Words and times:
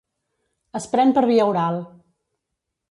Es 0.79 0.87
pren 0.95 1.13
per 1.19 1.25
via 1.31 1.47
oral. 1.53 1.81